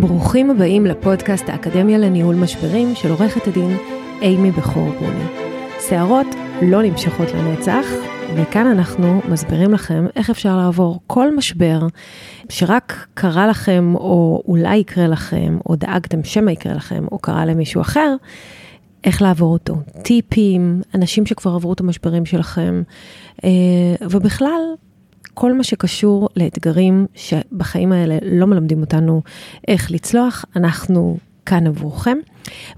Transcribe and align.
ברוכים 0.00 0.50
הבאים 0.50 0.86
לפודקאסט 0.86 1.48
האקדמיה 1.48 1.98
לניהול 1.98 2.34
משברים 2.34 2.94
של 2.94 3.10
עורכת 3.10 3.46
הדין 3.48 3.76
אימי 4.22 4.50
בכור 4.50 4.90
בוני. 5.00 5.24
שערות 5.88 6.26
לא 6.62 6.82
נמשכות 6.82 7.28
לנצח, 7.34 7.86
וכאן 8.36 8.66
אנחנו 8.66 9.20
מסבירים 9.28 9.72
לכם 9.72 10.06
איך 10.16 10.30
אפשר 10.30 10.56
לעבור 10.56 11.00
כל 11.06 11.36
משבר 11.36 11.78
שרק 12.48 13.06
קרה 13.14 13.46
לכם, 13.46 13.94
או 13.94 14.42
אולי 14.48 14.76
יקרה 14.76 15.06
לכם, 15.08 15.58
או 15.68 15.76
דאגתם 15.76 16.24
שמא 16.24 16.50
יקרה 16.50 16.74
לכם, 16.74 17.04
או 17.12 17.18
קרה 17.18 17.44
למישהו 17.44 17.80
אחר, 17.80 18.14
איך 19.04 19.22
לעבור 19.22 19.52
אותו. 19.52 19.76
טיפים, 20.02 20.80
אנשים 20.94 21.26
שכבר 21.26 21.54
עברו 21.54 21.72
את 21.72 21.80
המשברים 21.80 22.26
שלכם, 22.26 22.82
אה, 23.44 23.50
ובכלל, 24.10 24.60
כל 25.38 25.52
מה 25.52 25.64
שקשור 25.64 26.28
לאתגרים 26.36 27.06
שבחיים 27.14 27.92
האלה 27.92 28.18
לא 28.22 28.46
מלמדים 28.46 28.80
אותנו 28.80 29.22
איך 29.68 29.90
לצלוח, 29.90 30.44
אנחנו 30.56 31.16
כאן 31.46 31.66
עבורכם. 31.66 32.18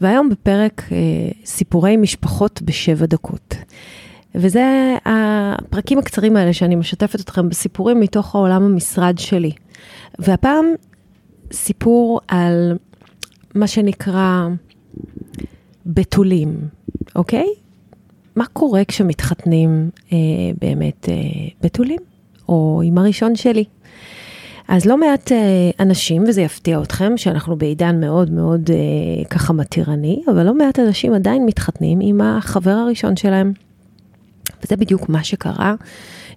והיום 0.00 0.28
בפרק 0.28 0.82
אה, 0.92 0.96
סיפורי 1.44 1.96
משפחות 1.96 2.62
בשבע 2.62 3.06
דקות. 3.06 3.54
וזה 4.34 4.94
הפרקים 5.04 5.98
הקצרים 5.98 6.36
האלה 6.36 6.52
שאני 6.52 6.76
משתפת 6.76 7.20
אתכם 7.20 7.48
בסיפורים 7.48 8.00
מתוך 8.00 8.34
העולם 8.34 8.62
המשרד 8.62 9.18
שלי. 9.18 9.52
והפעם 10.18 10.64
סיפור 11.52 12.20
על 12.28 12.76
מה 13.54 13.66
שנקרא 13.66 14.48
בתולים, 15.86 16.58
אוקיי? 17.16 17.46
מה 18.36 18.46
קורה 18.46 18.84
כשמתחתנים 18.84 19.90
אה, 20.12 20.18
באמת 20.60 21.08
אה, 21.08 21.14
בתולים? 21.60 22.07
או 22.48 22.82
עם 22.84 22.98
הראשון 22.98 23.36
שלי. 23.36 23.64
אז 24.68 24.86
לא 24.86 24.96
מעט 24.96 25.32
אה, 25.32 25.70
אנשים, 25.80 26.24
וזה 26.28 26.42
יפתיע 26.42 26.82
אתכם, 26.82 27.16
שאנחנו 27.16 27.56
בעידן 27.56 28.00
מאוד 28.00 28.30
מאוד 28.30 28.70
אה, 28.70 29.24
ככה 29.24 29.52
מתירני, 29.52 30.22
אבל 30.30 30.42
לא 30.42 30.54
מעט 30.54 30.78
אנשים 30.78 31.14
עדיין 31.14 31.46
מתחתנים 31.46 31.98
עם 32.02 32.20
החבר 32.20 32.70
הראשון 32.70 33.16
שלהם. 33.16 33.52
וזה 34.64 34.76
בדיוק 34.76 35.08
מה 35.08 35.24
שקרה 35.24 35.74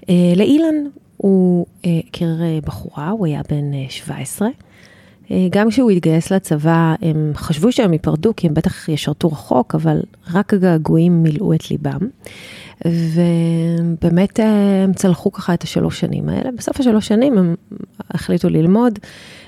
אה, 0.10 0.34
לאילן. 0.36 0.76
הוא 1.22 1.66
אה, 1.86 2.00
הכיר 2.08 2.42
אה, 2.42 2.60
בחורה, 2.66 3.10
הוא 3.10 3.26
היה 3.26 3.42
בן 3.50 3.74
אה, 3.74 3.86
17. 3.90 4.48
אה, 5.32 5.48
גם 5.50 5.70
כשהוא 5.70 5.92
התגייס 5.92 6.32
לצבא, 6.32 6.96
הם 7.02 7.32
חשבו 7.36 7.72
שהם 7.72 7.94
ייפרדו, 7.94 8.34
כי 8.38 8.48
הם 8.48 8.54
בטח 8.54 8.90
ישרתו 8.90 9.28
רחוק, 9.28 9.76
אבל 9.76 10.02
רק 10.34 10.54
הגעגועים 10.54 11.24
מילאו 11.24 11.54
את 11.54 11.72
ליבם. 11.72 12.00
ובאמת 12.86 14.40
אה, 14.40 14.84
הם 14.84 14.94
צלחו 14.94 15.32
ככה 15.32 15.54
את 15.54 15.64
השלוש 15.64 16.00
שנים 16.00 16.30
האלה. 16.30 16.50
בסוף 16.58 16.80
השלוש 16.80 17.08
שנים 17.08 17.38
הם 17.38 17.56
החליטו 18.10 18.50
ללמוד 18.50 19.00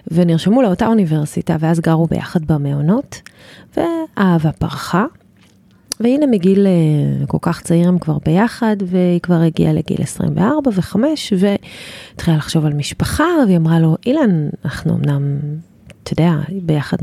ונרשמו 0.07 0.61
לאותה 0.61 0.87
אוניברסיטה, 0.87 1.55
ואז 1.59 1.79
גרו 1.79 2.07
ביחד 2.07 2.45
במעונות, 2.45 3.21
והאהבה 3.77 4.51
פרחה. 4.51 5.05
והנה 5.99 6.27
מגיל 6.27 6.67
אה, 6.67 7.25
כל 7.27 7.37
כך 7.41 7.61
צעיר 7.61 7.87
הם 7.87 7.99
כבר 7.99 8.17
ביחד, 8.25 8.75
והיא 8.85 9.19
כבר 9.19 9.41
הגיעה 9.41 9.73
לגיל 9.73 10.01
24 10.01 10.69
ו-5, 10.73 10.95
והתחילה 11.37 12.37
לחשוב 12.37 12.65
על 12.65 12.73
משפחה, 12.73 13.25
והיא 13.45 13.57
אמרה 13.57 13.79
לו, 13.79 13.95
אילן, 14.05 14.49
אנחנו 14.65 14.95
אמנם, 14.95 15.39
אתה 16.03 16.13
יודע, 16.13 16.31
ביחד 16.61 16.97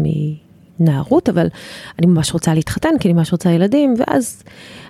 מנערות, 0.80 1.28
אבל 1.28 1.46
אני 1.98 2.06
ממש 2.06 2.32
רוצה 2.32 2.54
להתחתן, 2.54 2.90
כי 3.00 3.08
אני 3.08 3.12
ממש 3.12 3.32
רוצה 3.32 3.50
ילדים, 3.50 3.94
ואז 3.98 4.42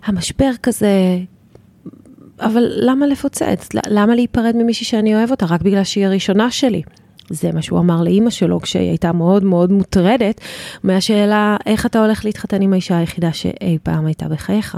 המשבר 0.04 0.50
כזה, 0.62 1.18
אבל 2.40 2.62
למה 2.76 3.06
לפוצץ? 3.06 3.68
למה 3.86 4.14
להיפרד 4.14 4.56
ממישהי 4.56 4.86
שאני 4.86 5.14
אוהב 5.14 5.30
אותה? 5.30 5.46
רק 5.46 5.62
בגלל 5.62 5.84
שהיא 5.84 6.06
הראשונה 6.06 6.50
שלי. 6.50 6.82
זה 7.30 7.52
מה 7.52 7.62
שהוא 7.62 7.78
אמר 7.78 8.02
לאימא 8.02 8.30
שלו 8.30 8.60
כשהיא 8.60 8.88
הייתה 8.88 9.12
מאוד 9.12 9.44
מאוד 9.44 9.72
מוטרדת 9.72 10.40
מהשאלה 10.84 11.56
איך 11.66 11.86
אתה 11.86 12.04
הולך 12.04 12.24
להתחתן 12.24 12.62
עם 12.62 12.72
האישה 12.72 12.98
היחידה 12.98 13.32
שאי 13.32 13.78
פעם 13.82 14.06
הייתה 14.06 14.28
בחייך. 14.28 14.76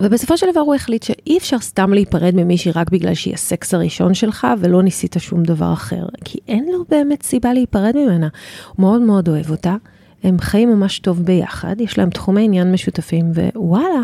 ובסופו 0.00 0.36
של 0.36 0.46
דבר 0.50 0.60
הוא 0.60 0.74
החליט 0.74 1.02
שאי 1.02 1.38
אפשר 1.38 1.58
סתם 1.58 1.92
להיפרד 1.92 2.34
ממישהי 2.34 2.72
רק 2.72 2.90
בגלל 2.90 3.14
שהיא 3.14 3.34
הסקס 3.34 3.74
הראשון 3.74 4.14
שלך 4.14 4.46
ולא 4.58 4.82
ניסית 4.82 5.16
שום 5.18 5.42
דבר 5.42 5.72
אחר, 5.72 6.06
כי 6.24 6.38
אין 6.48 6.66
לו 6.72 6.84
באמת 6.88 7.22
סיבה 7.22 7.52
להיפרד 7.52 7.96
ממנה. 7.96 8.28
הוא 8.68 8.82
מאוד 8.82 9.02
מאוד 9.02 9.28
אוהב 9.28 9.50
אותה, 9.50 9.76
הם 10.22 10.38
חיים 10.38 10.70
ממש 10.70 10.98
טוב 10.98 11.22
ביחד, 11.22 11.80
יש 11.80 11.98
להם 11.98 12.10
תחומי 12.10 12.44
עניין 12.44 12.72
משותפים, 12.72 13.32
ווואלה, 13.54 14.02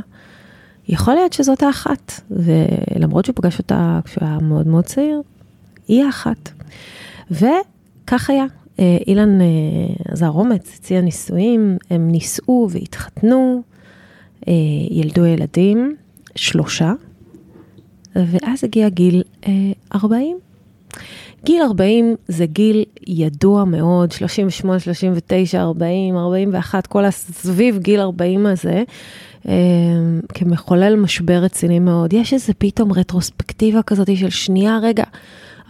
יכול 0.89 1.15
להיות 1.15 1.33
שזאת 1.33 1.63
האחת. 1.63 2.13
ולמרות 2.31 3.25
שהוא 3.25 3.37
פגש 3.37 3.59
אותה 3.59 4.01
כשהוא 4.05 4.25
היה 4.29 4.39
מאוד 4.43 4.67
מאוד 4.67 4.85
צעיר, 4.85 5.23
היא 5.89 6.05
האחת. 6.05 6.51
וכך 7.31 8.31
היה. 8.31 8.45
אה, 8.81 8.97
אילן 9.07 9.39
עזר 10.09 10.27
אה, 10.27 10.31
אומץ, 10.31 10.75
הציע 10.75 11.01
נישואים, 11.01 11.77
הם 11.91 12.11
נישאו 12.11 12.69
והתחתנו, 12.71 13.63
ילדו 14.91 15.27
ילדים, 15.27 15.97
שלושה, 16.37 16.93
ואז 18.17 18.65
הגיע 18.65 18.89
גיל 18.89 19.23
40. 19.95 20.37
גיל 21.45 21.63
40 21.63 22.15
זה 22.29 22.47
גיל 22.47 22.85
ידוע 23.07 23.65
מאוד, 23.65 24.13
38, 24.13 24.81
39, 24.81 25.61
40, 25.61 26.17
41, 26.17 26.87
כל 26.87 27.05
הסביב 27.05 27.79
גיל 27.79 28.01
40 28.01 28.47
הזה, 28.47 28.83
כמחולל 30.35 30.97
משבר 30.97 31.39
רציני 31.43 31.79
מאוד. 31.79 32.13
יש 32.13 32.33
איזה 32.33 32.55
פתאום 32.59 32.93
רטרוספקטיבה 32.93 33.83
כזאת 33.83 34.17
של 34.17 34.31
שנייה, 34.31 34.79
רגע, 34.83 35.05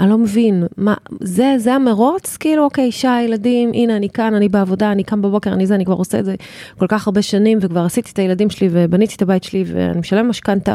אני 0.00 0.10
לא 0.10 0.18
מבין, 0.18 0.64
מה, 0.76 0.94
זה, 1.20 1.54
זה 1.58 1.74
המרוץ? 1.74 2.36
כאילו, 2.36 2.64
אוקיי, 2.64 2.84
אישה, 2.84 3.18
ילדים, 3.24 3.70
הנה, 3.74 3.96
אני 3.96 4.08
כאן, 4.08 4.34
אני 4.34 4.48
בעבודה, 4.48 4.92
אני 4.92 5.04
קם 5.04 5.22
בבוקר, 5.22 5.52
אני 5.52 5.66
זה, 5.66 5.74
אני 5.74 5.84
כבר 5.84 5.94
עושה 5.94 6.18
את 6.18 6.24
זה 6.24 6.34
כל 6.78 6.86
כך 6.88 7.06
הרבה 7.06 7.22
שנים, 7.22 7.58
וכבר 7.62 7.84
עשיתי 7.84 8.10
את 8.12 8.18
הילדים 8.18 8.50
שלי, 8.50 8.68
ובניתי 8.72 9.14
את 9.14 9.22
הבית 9.22 9.44
שלי, 9.44 9.64
ואני 9.66 9.98
משלם 9.98 10.28
משכנתה, 10.28 10.74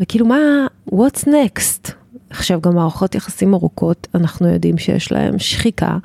וכאילו, 0.00 0.26
מה, 0.26 0.66
what's 0.90 1.24
next? 1.26 1.92
עכשיו, 2.30 2.60
גם 2.60 2.74
מערכות 2.74 3.14
יחסים 3.14 3.54
ארוכות, 3.54 4.08
אנחנו 4.14 4.48
יודעים 4.48 4.78
שיש 4.78 5.12
להם 5.12 5.38
שחיקה, 5.38 5.98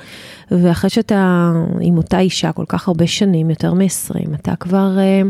ואחרי 0.51 0.89
שאתה 0.89 1.51
עם 1.81 1.97
אותה 1.97 2.19
אישה 2.19 2.51
כל 2.51 2.66
כך 2.67 2.87
הרבה 2.87 3.07
שנים, 3.07 3.49
יותר 3.49 3.73
מ-20, 3.73 4.35
אתה 4.35 4.55
כבר... 4.55 4.97
Uh, 4.97 5.29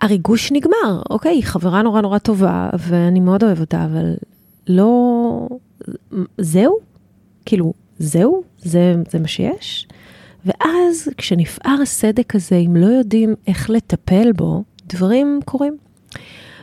הריגוש 0.00 0.52
נגמר, 0.52 1.02
אוקיי, 1.10 1.32
היא 1.32 1.44
חברה 1.44 1.82
נורא 1.82 2.00
נורא 2.00 2.18
טובה, 2.18 2.70
ואני 2.78 3.20
מאוד 3.20 3.44
אוהב 3.44 3.60
אותה, 3.60 3.84
אבל 3.84 4.14
לא, 4.68 5.48
זהו? 6.38 6.78
כאילו, 7.46 7.72
זהו? 7.98 8.42
זה, 8.58 8.94
זה 9.10 9.18
מה 9.18 9.28
שיש? 9.28 9.88
ואז 10.46 11.08
כשנפער 11.16 11.82
הסדק 11.82 12.34
הזה, 12.34 12.56
אם 12.56 12.76
לא 12.76 12.86
יודעים 12.86 13.34
איך 13.46 13.70
לטפל 13.70 14.32
בו, 14.32 14.64
דברים 14.86 15.40
קורים. 15.44 15.76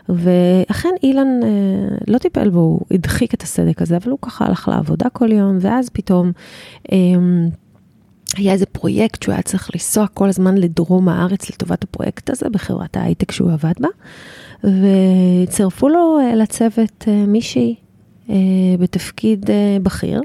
ואכן 0.10 0.90
אילן 1.04 1.44
אה, 1.44 1.98
לא 2.08 2.18
טיפל 2.18 2.50
בו, 2.50 2.60
הוא 2.60 2.82
הדחיק 2.92 3.34
את 3.34 3.42
הסדק 3.42 3.82
הזה, 3.82 3.98
אבל 3.98 4.12
הוא 4.12 4.20
ככה 4.22 4.46
הלך 4.46 4.68
לעבודה 4.68 5.10
כל 5.10 5.32
יום, 5.32 5.58
ואז 5.62 5.90
פתאום 5.90 6.32
אה, 6.92 6.98
היה 8.38 8.54
איזה 8.54 8.66
פרויקט 8.66 9.24
שהוא 9.24 9.34
היה 9.34 9.42
צריך 9.42 9.70
לנסוע 9.74 10.08
כל 10.08 10.30
הזמן 10.30 10.58
לדרום 10.58 11.10
הארץ 11.10 11.50
לטובת 11.50 11.84
הפרויקט 11.84 12.30
הזה 12.30 12.50
בחברת 12.50 12.98
ההייטק 12.98 13.32
שהוא 13.32 13.52
עבד 13.52 13.74
בה, 13.80 13.88
וצירפו 14.64 15.90
לו 15.90 16.20
אה, 16.20 16.36
לצוות 16.36 17.06
אה, 17.08 17.26
מישהי 17.28 17.76
בתפקיד 18.80 19.50
אה, 19.50 19.78
בכיר, 19.84 20.22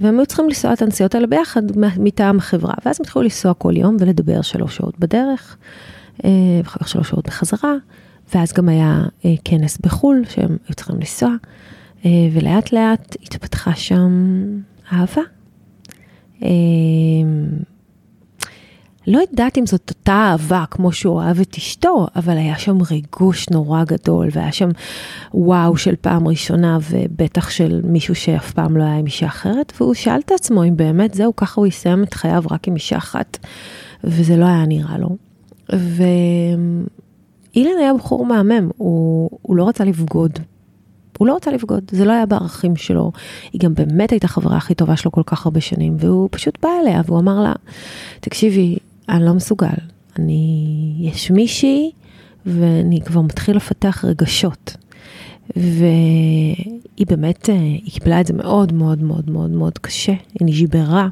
והם 0.00 0.18
היו 0.18 0.26
צריכים 0.26 0.44
לנסוע 0.44 0.72
את 0.72 0.82
הנסיעות 0.82 1.14
האלה 1.14 1.26
ביחד 1.26 1.62
מטעם 1.98 2.38
החברה, 2.38 2.74
ואז 2.84 2.96
הם 3.00 3.04
התחילו 3.04 3.22
לנסוע 3.22 3.54
כל 3.54 3.76
יום 3.76 3.96
ולדבר 4.00 4.42
שלוש 4.42 4.76
שעות 4.76 4.98
בדרך, 4.98 5.56
אה, 6.24 6.30
ואחר 6.58 6.80
כך 6.80 6.88
שלוש 6.88 7.08
שעות 7.08 7.26
בחזרה, 7.26 7.74
ואז 8.34 8.52
גם 8.52 8.68
היה 8.68 9.04
כנס 9.44 9.78
בחו"ל 9.78 10.22
שהם 10.28 10.56
היו 10.68 10.74
צריכים 10.74 10.96
לנסוע, 10.96 11.30
ולאט 12.32 12.72
לאט 12.72 13.16
התפתחה 13.22 13.74
שם 13.74 14.12
אהבה. 14.92 15.22
לא 19.06 19.18
יודעת 19.18 19.58
אם 19.58 19.66
זאת 19.66 19.90
אותה 19.90 20.12
אהבה 20.12 20.64
כמו 20.70 20.92
שהוא 20.92 21.14
אוהב 21.14 21.40
את 21.40 21.54
אשתו, 21.56 22.06
אבל 22.16 22.36
היה 22.36 22.58
שם 22.58 22.78
ריגוש 22.90 23.48
נורא 23.50 23.84
גדול, 23.84 24.28
והיה 24.32 24.52
שם 24.52 24.68
וואו 25.34 25.76
של 25.76 25.94
פעם 26.00 26.28
ראשונה, 26.28 26.78
ובטח 26.90 27.50
של 27.50 27.80
מישהו 27.84 28.14
שאף 28.14 28.52
פעם 28.52 28.76
לא 28.76 28.82
היה 28.82 28.96
עם 28.96 29.06
אישה 29.06 29.26
אחרת, 29.26 29.72
והוא 29.80 29.94
שאל 29.94 30.20
את 30.24 30.32
עצמו 30.32 30.64
אם 30.64 30.76
באמת 30.76 31.14
זהו, 31.14 31.36
ככה 31.36 31.60
הוא 31.60 31.66
יסיים 31.66 32.02
את 32.02 32.14
חייו 32.14 32.44
רק 32.50 32.68
עם 32.68 32.74
אישה 32.74 32.96
אחת, 32.96 33.38
וזה 34.04 34.36
לא 34.36 34.44
היה 34.44 34.66
נראה 34.66 34.98
לו. 34.98 35.16
ואילן 35.68 36.18
היה 37.80 37.94
בחור 37.94 38.26
מהמם, 38.26 38.70
הוא, 38.76 39.30
הוא 39.42 39.56
לא 39.56 39.68
רצה 39.68 39.84
לבגוד. 39.84 40.38
הוא 41.18 41.28
לא 41.28 41.36
רצה 41.36 41.50
לבגוד, 41.50 41.84
זה 41.90 42.04
לא 42.04 42.12
היה 42.12 42.26
בערכים 42.26 42.76
שלו. 42.76 43.12
היא 43.52 43.60
גם 43.60 43.74
באמת 43.74 44.10
הייתה 44.10 44.28
חברה 44.28 44.56
הכי 44.56 44.74
טובה 44.74 44.96
שלו 44.96 45.12
כל 45.12 45.22
כך 45.26 45.46
הרבה 45.46 45.60
שנים, 45.60 45.96
והוא 45.98 46.28
פשוט 46.32 46.58
בא 46.62 46.68
אליה 46.82 47.02
והוא 47.06 47.18
אמר 47.18 47.40
לה, 47.40 47.52
תקשיבי, 48.20 48.78
אני 49.08 49.24
לא 49.24 49.34
מסוגל, 49.34 49.68
אני, 50.18 50.94
יש 51.00 51.30
מישהי 51.30 51.90
ואני 52.46 53.00
כבר 53.00 53.20
מתחיל 53.20 53.56
לפתח 53.56 54.04
רגשות. 54.04 54.76
והיא 55.56 57.06
באמת, 57.06 57.50
אה, 57.50 57.54
היא 57.54 57.92
קיבלה 57.92 58.20
את 58.20 58.26
זה 58.26 58.34
מאוד 58.34 58.72
מאוד 58.72 59.02
מאוד 59.02 59.30
מאוד 59.30 59.50
מאוד 59.50 59.78
קשה, 59.78 60.12
היא 60.12 60.48
נשברה, 60.48 61.08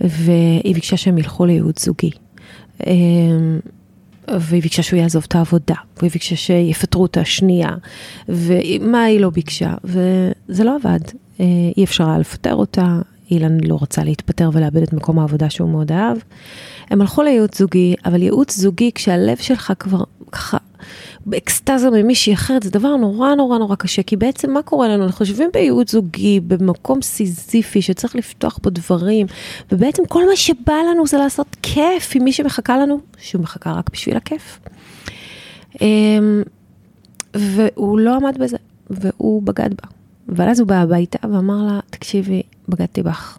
והיא 0.00 0.74
ביקשה 0.74 0.96
שהם 0.96 1.18
ילכו 1.18 1.46
לייעוץ 1.46 1.84
זוגי. 1.84 2.10
אמ, 2.86 3.60
והיא 4.28 4.62
ביקשה 4.62 4.82
שהוא 4.82 5.00
יעזוב 5.00 5.24
את 5.28 5.34
העבודה, 5.34 5.74
והיא 5.98 6.10
ביקשה 6.10 6.36
שיפטרו 6.36 7.02
אותה 7.02 7.24
שנייה, 7.24 7.70
ומה 8.28 9.04
היא 9.04 9.20
לא 9.20 9.30
ביקשה, 9.30 9.74
וזה 9.84 10.64
לא 10.64 10.76
עבד. 10.76 11.00
אה, 11.40 11.44
אי 11.76 11.84
אפשר 11.84 12.08
היה 12.08 12.18
לפטר 12.18 12.54
אותה, 12.54 13.00
אילן 13.30 13.58
לא 13.64 13.78
רצה 13.82 14.04
להתפטר 14.04 14.50
ולאבד 14.52 14.82
את 14.82 14.92
מקום 14.92 15.18
העבודה 15.18 15.50
שהוא 15.50 15.70
מאוד 15.70 15.92
אהב. 15.92 16.18
הם 16.90 17.00
הלכו 17.00 17.22
לייעוץ 17.22 17.58
זוגי, 17.58 17.94
אבל 18.04 18.22
ייעוץ 18.22 18.56
זוגי 18.56 18.90
כשהלב 18.94 19.36
שלך 19.36 19.72
כבר 19.78 20.02
ככה 20.32 20.56
באקסטזה 21.26 21.90
ממישהי 21.90 22.34
אחרת, 22.34 22.62
זה 22.62 22.70
דבר 22.70 22.96
נורא 22.96 23.34
נורא 23.34 23.58
נורא 23.58 23.76
קשה, 23.76 24.02
כי 24.02 24.16
בעצם 24.16 24.50
מה 24.50 24.62
קורה 24.62 24.88
לנו? 24.88 25.04
אנחנו 25.04 25.24
יושבים 25.24 25.50
בייעוץ 25.52 25.92
זוגי, 25.92 26.40
במקום 26.40 27.02
סיזיפי 27.02 27.82
שצריך 27.82 28.16
לפתוח 28.16 28.58
בו 28.62 28.70
דברים, 28.70 29.26
ובעצם 29.72 30.02
כל 30.08 30.26
מה 30.28 30.36
שבא 30.36 30.74
לנו 30.90 31.06
זה 31.06 31.18
לעשות 31.18 31.56
כיף 31.62 32.12
עם 32.14 32.24
מי 32.24 32.32
שמחכה 32.32 32.78
לנו, 32.78 33.00
שהוא 33.18 33.42
מחכה 33.42 33.72
רק 33.72 33.90
בשביל 33.92 34.16
הכיף. 34.16 34.60
אמ, 35.80 36.42
והוא 37.34 37.98
לא 37.98 38.16
עמד 38.16 38.38
בזה, 38.38 38.56
והוא 38.90 39.42
בגד 39.42 39.70
בה. 39.70 39.95
אבל 40.28 40.48
אז 40.48 40.60
הוא 40.60 40.68
בא 40.68 40.74
הביתה 40.74 41.18
ואמר 41.22 41.62
לה, 41.66 41.80
תקשיבי, 41.90 42.42
בגדתי 42.68 43.02
בך. 43.02 43.38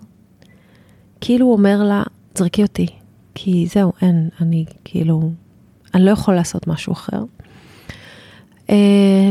כאילו 1.22 1.46
הוא 1.46 1.54
אומר 1.54 1.84
לה, 1.84 2.04
זרקי 2.36 2.64
אותי, 2.64 2.88
כי 3.36 3.68
זהו, 3.70 3.94
אין, 4.02 4.30
אני 4.42 4.66
כאילו, 4.84 5.32
אני 5.94 6.06
לא 6.06 6.12
יכול 6.12 6.36
לעשות 6.36 6.68
משהו 6.68 6.94
אחר. 6.94 7.24
Uh, 8.68 8.72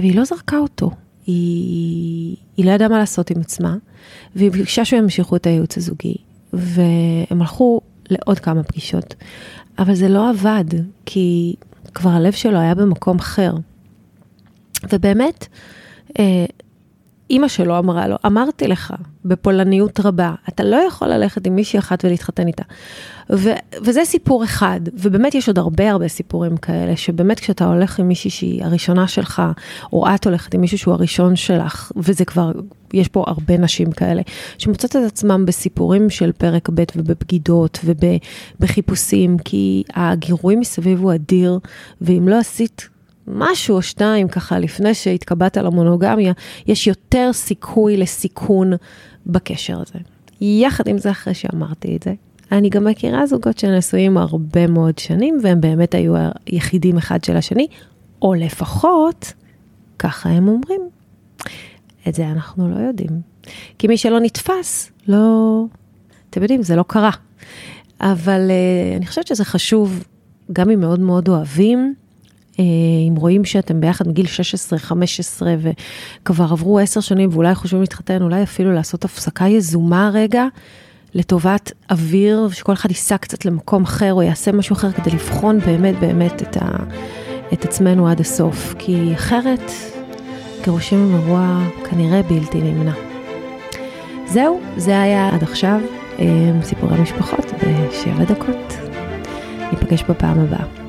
והיא 0.00 0.16
לא 0.16 0.24
זרקה 0.24 0.58
אותו, 0.58 0.90
היא, 1.26 2.36
היא 2.56 2.66
לא 2.66 2.70
ידעה 2.70 2.88
מה 2.88 2.98
לעשות 2.98 3.30
עם 3.30 3.40
עצמה, 3.40 3.76
והיא 4.36 4.50
ביקשה 4.50 4.84
שהם 4.84 5.02
ימשיכו 5.02 5.36
את 5.36 5.46
הייעוץ 5.46 5.76
הזוגי, 5.76 6.14
והם 6.52 7.40
הלכו 7.40 7.80
לעוד 8.10 8.38
כמה 8.38 8.62
פגישות, 8.62 9.14
אבל 9.78 9.94
זה 9.94 10.08
לא 10.08 10.30
עבד, 10.30 10.64
כי 11.06 11.54
כבר 11.94 12.10
הלב 12.10 12.32
שלו 12.32 12.58
היה 12.58 12.74
במקום 12.74 13.18
אחר. 13.18 13.54
ובאמת, 14.92 15.46
uh, 16.08 16.12
אימא 17.30 17.48
שלו 17.48 17.78
אמרה 17.78 18.08
לו, 18.08 18.16
אמרתי 18.26 18.68
לך 18.68 18.94
בפולניות 19.24 20.00
רבה, 20.00 20.34
אתה 20.48 20.64
לא 20.64 20.76
יכול 20.76 21.08
ללכת 21.08 21.46
עם 21.46 21.56
מישהי 21.56 21.78
אחת 21.78 22.04
ולהתחתן 22.04 22.46
איתה. 22.46 22.62
ו- 23.32 23.80
וזה 23.82 24.00
סיפור 24.04 24.44
אחד, 24.44 24.80
ובאמת 24.94 25.34
יש 25.34 25.48
עוד 25.48 25.58
הרבה 25.58 25.90
הרבה 25.90 26.08
סיפורים 26.08 26.56
כאלה, 26.56 26.96
שבאמת 26.96 27.40
כשאתה 27.40 27.64
הולך 27.64 27.98
עם 27.98 28.08
מישהי 28.08 28.30
שהיא 28.30 28.64
הראשונה 28.64 29.08
שלך, 29.08 29.42
או 29.92 30.14
את 30.14 30.26
הולכת 30.26 30.54
עם 30.54 30.60
מישהו 30.60 30.78
שהוא 30.78 30.94
הראשון 30.94 31.36
שלך, 31.36 31.92
וזה 31.96 32.24
כבר, 32.24 32.52
יש 32.94 33.08
פה 33.08 33.24
הרבה 33.26 33.58
נשים 33.58 33.92
כאלה, 33.92 34.22
שמוצאות 34.58 34.96
את 34.96 35.02
עצמם 35.06 35.46
בסיפורים 35.46 36.10
של 36.10 36.32
פרק 36.32 36.68
ב' 36.74 36.84
ובבגידות 36.96 37.78
ובחיפושים, 37.84 39.38
כי 39.38 39.82
הגירוי 39.94 40.56
מסביב 40.56 41.00
הוא 41.00 41.14
אדיר, 41.14 41.58
ואם 42.00 42.28
לא 42.28 42.38
עשית 42.38 42.88
משהו 43.26 43.76
או 43.76 43.82
שניים 43.82 44.28
ככה 44.28 44.58
לפני 44.58 44.94
שהתקבעת 44.94 45.56
למונוגמיה, 45.56 46.32
יש 46.66 46.86
יותר 46.86 47.32
סיכוי 47.32 47.96
לסיכון 47.96 48.72
בקשר 49.26 49.80
הזה. 49.80 49.98
יחד 50.40 50.88
עם 50.88 50.98
זה, 50.98 51.10
אחרי 51.10 51.34
שאמרתי 51.34 51.96
את 51.96 52.02
זה, 52.02 52.14
אני 52.52 52.68
גם 52.68 52.84
מכירה 52.84 53.26
זוגות 53.26 53.58
שנשואים 53.58 54.16
הרבה 54.16 54.66
מאוד 54.66 54.98
שנים, 54.98 55.38
והם 55.42 55.60
באמת 55.60 55.94
היו 55.94 56.14
היחידים 56.46 56.96
אחד 56.96 57.24
של 57.24 57.36
השני, 57.36 57.66
או 58.22 58.34
לפחות, 58.34 59.32
ככה 59.98 60.28
הם 60.28 60.48
אומרים. 60.48 60.80
את 62.08 62.14
זה 62.14 62.28
אנחנו 62.28 62.70
לא 62.70 62.76
יודעים. 62.76 63.20
כי 63.78 63.88
מי 63.88 63.96
שלא 63.96 64.20
נתפס, 64.20 64.90
לא... 65.08 65.64
אתם 66.30 66.42
יודעים, 66.42 66.62
זה 66.62 66.76
לא 66.76 66.84
קרה. 66.88 67.10
אבל 68.00 68.50
uh, 68.50 68.96
אני 68.96 69.06
חושבת 69.06 69.26
שזה 69.26 69.44
חשוב, 69.44 70.04
גם 70.52 70.70
אם 70.70 70.80
מאוד 70.80 71.00
מאוד 71.00 71.28
אוהבים, 71.28 71.78
אה, 71.78 72.05
אם 73.08 73.14
רואים 73.16 73.44
שאתם 73.44 73.80
ביחד 73.80 74.08
מגיל 74.08 74.26
16-15 75.40 75.42
וכבר 76.22 76.44
עברו 76.44 76.78
10 76.78 77.00
שנים 77.00 77.30
ואולי 77.32 77.54
חושבים 77.54 77.80
להתחתן, 77.80 78.22
אולי 78.22 78.42
אפילו 78.42 78.72
לעשות 78.72 79.04
הפסקה 79.04 79.44
יזומה 79.44 80.10
רגע. 80.12 80.44
לטובת 81.14 81.72
אוויר, 81.90 82.48
שכל 82.52 82.72
אחד 82.72 82.90
ייסע 82.90 83.16
קצת 83.16 83.44
למקום 83.44 83.82
אחר 83.82 84.12
או 84.12 84.22
יעשה 84.22 84.52
משהו 84.52 84.76
אחר 84.76 84.92
כדי 84.92 85.10
לבחון 85.10 85.58
באמת 85.58 86.00
באמת 86.00 86.42
את, 86.42 86.56
ה, 86.56 86.68
את 87.52 87.64
עצמנו 87.64 88.08
עד 88.08 88.20
הסוף, 88.20 88.74
כי 88.78 89.14
אחרת 89.14 89.70
גירושים 90.64 90.98
הם 90.98 91.20
אירוע 91.20 91.60
כנראה 91.90 92.22
בלתי 92.22 92.60
נמנע. 92.60 92.92
זהו, 94.26 94.60
זה 94.76 95.00
היה 95.00 95.28
עד 95.34 95.42
עכשיו 95.42 95.80
אה, 96.18 96.24
סיפורי 96.62 97.00
משפחות 97.00 97.44
בשבע 97.52 98.24
דקות. 98.24 98.76
ניפגש 99.72 100.02
בפעם 100.02 100.40
הבאה. 100.40 100.85